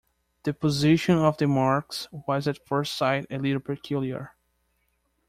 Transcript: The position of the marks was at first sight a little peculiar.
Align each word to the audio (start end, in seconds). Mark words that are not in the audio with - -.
The 0.45 0.53
position 0.55 1.19
of 1.19 1.37
the 1.37 1.45
marks 1.45 2.07
was 2.11 2.47
at 2.47 2.65
first 2.65 2.95
sight 2.95 3.27
a 3.29 3.37
little 3.37 3.61
peculiar. 3.61 4.31